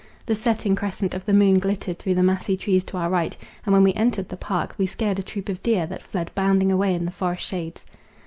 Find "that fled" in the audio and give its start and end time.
5.85-6.31